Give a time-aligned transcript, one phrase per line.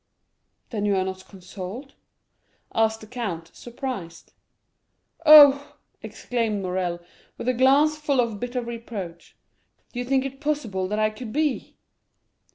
[0.71, 1.93] '""Then you are not consoled?"
[2.73, 4.33] asked the count, surprised.
[5.27, 6.99] "Oh," exclaimed Morrel,
[7.37, 9.37] with a glance full of bitter reproach,
[9.93, 11.75] "do you think it possible that I could be?"